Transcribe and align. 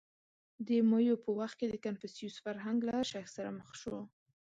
•د 0.67 0.69
مایو 0.89 1.15
په 1.23 1.29
وخت 1.39 1.55
کې 1.59 1.65
د 1.69 1.75
کنفوسیوس 1.85 2.35
فرهنګ 2.45 2.79
له 2.89 2.95
شک 3.11 3.25
سره 3.35 3.49
مخ 3.57 3.69
شو. 3.81 3.97